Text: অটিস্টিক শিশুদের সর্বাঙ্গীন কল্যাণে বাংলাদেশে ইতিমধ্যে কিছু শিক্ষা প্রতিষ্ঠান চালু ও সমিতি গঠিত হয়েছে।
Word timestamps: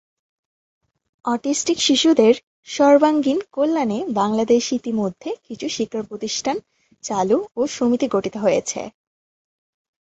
অটিস্টিক 1.25 1.77
শিশুদের 1.79 2.33
সর্বাঙ্গীন 2.67 3.39
কল্যাণে 3.51 3.99
বাংলাদেশে 4.13 4.73
ইতিমধ্যে 4.75 5.29
কিছু 5.47 5.67
শিক্ষা 5.69 6.01
প্রতিষ্ঠান 6.09 6.55
চালু 7.03 7.37
ও 7.55 7.61
সমিতি 7.75 8.07
গঠিত 8.11 8.35
হয়েছে। 8.37 8.81